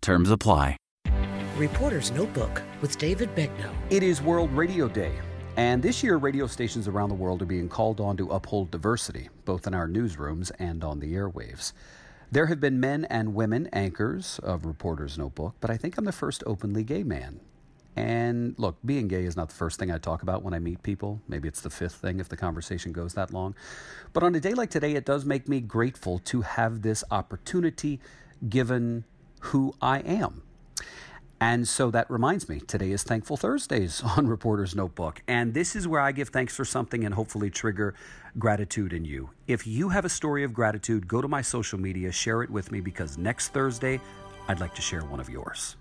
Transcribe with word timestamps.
Terms 0.00 0.30
apply. 0.30 0.76
Reporter's 1.56 2.10
Notebook 2.10 2.62
with 2.80 2.96
David 2.96 3.34
Begnaud. 3.34 3.74
It 3.90 4.02
is 4.02 4.22
World 4.22 4.50
Radio 4.52 4.88
Day. 4.88 5.12
And 5.56 5.82
this 5.82 6.02
year, 6.02 6.16
radio 6.16 6.46
stations 6.46 6.88
around 6.88 7.10
the 7.10 7.14
world 7.14 7.42
are 7.42 7.46
being 7.46 7.68
called 7.68 8.00
on 8.00 8.16
to 8.16 8.30
uphold 8.30 8.70
diversity, 8.70 9.28
both 9.44 9.66
in 9.66 9.74
our 9.74 9.86
newsrooms 9.86 10.50
and 10.58 10.82
on 10.82 11.00
the 11.00 11.12
airwaves. 11.12 11.74
There 12.32 12.46
have 12.46 12.60
been 12.60 12.80
men 12.80 13.04
and 13.06 13.34
women 13.34 13.68
anchors 13.72 14.38
of 14.42 14.64
Reporter's 14.64 15.18
Notebook, 15.18 15.56
but 15.60 15.70
I 15.70 15.76
think 15.76 15.98
I'm 15.98 16.06
the 16.06 16.12
first 16.12 16.42
openly 16.46 16.82
gay 16.82 17.02
man. 17.02 17.40
And 17.96 18.54
look, 18.56 18.78
being 18.86 19.08
gay 19.08 19.24
is 19.24 19.36
not 19.36 19.50
the 19.50 19.54
first 19.54 19.78
thing 19.78 19.90
I 19.90 19.98
talk 19.98 20.22
about 20.22 20.42
when 20.42 20.54
I 20.54 20.60
meet 20.60 20.82
people. 20.82 21.20
Maybe 21.28 21.48
it's 21.48 21.60
the 21.60 21.68
fifth 21.68 21.96
thing 21.96 22.20
if 22.20 22.28
the 22.28 22.36
conversation 22.36 22.92
goes 22.92 23.12
that 23.14 23.32
long. 23.32 23.54
But 24.14 24.22
on 24.22 24.34
a 24.34 24.40
day 24.40 24.54
like 24.54 24.70
today, 24.70 24.94
it 24.94 25.04
does 25.04 25.26
make 25.26 25.48
me 25.48 25.60
grateful 25.60 26.20
to 26.20 26.40
have 26.40 26.80
this 26.80 27.04
opportunity 27.10 28.00
given 28.48 29.04
who 29.40 29.74
I 29.80 30.00
am. 30.00 30.42
And 31.42 31.66
so 31.66 31.90
that 31.90 32.10
reminds 32.10 32.50
me, 32.50 32.60
today 32.60 32.92
is 32.92 33.02
Thankful 33.02 33.38
Thursdays 33.38 34.02
on 34.16 34.26
Reporter's 34.26 34.76
Notebook. 34.76 35.22
And 35.26 35.54
this 35.54 35.74
is 35.74 35.88
where 35.88 36.00
I 36.00 36.12
give 36.12 36.28
thanks 36.28 36.54
for 36.54 36.66
something 36.66 37.04
and 37.04 37.14
hopefully 37.14 37.50
trigger 37.50 37.94
gratitude 38.38 38.92
in 38.92 39.04
you. 39.04 39.30
If 39.46 39.66
you 39.66 39.88
have 39.88 40.04
a 40.04 40.10
story 40.10 40.44
of 40.44 40.52
gratitude, 40.52 41.08
go 41.08 41.22
to 41.22 41.28
my 41.28 41.40
social 41.40 41.80
media, 41.80 42.12
share 42.12 42.42
it 42.42 42.50
with 42.50 42.70
me 42.70 42.80
because 42.80 43.16
next 43.16 43.48
Thursday, 43.48 44.00
I'd 44.48 44.60
like 44.60 44.74
to 44.74 44.82
share 44.82 45.02
one 45.04 45.20
of 45.20 45.30
yours. 45.30 45.76